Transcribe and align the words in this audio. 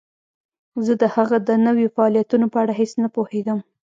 زه 0.85 0.93
د 1.01 1.03
هغه 1.15 1.37
د 1.47 1.49
نویو 1.65 1.93
فعالیتونو 1.95 2.45
په 2.53 2.57
اړه 2.63 2.73
هیڅ 2.79 2.91
نه 3.03 3.07
پوهیدم 3.15 3.59